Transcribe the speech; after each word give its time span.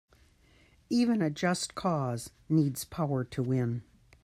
Even 0.89 1.21
a 1.21 1.29
just 1.29 1.75
cause 1.75 2.31
needs 2.49 2.83
power 2.83 3.23
to 3.23 3.43
win. 3.43 3.83